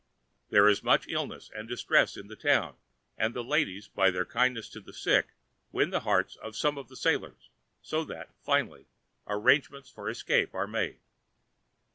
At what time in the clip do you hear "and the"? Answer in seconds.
3.19-3.43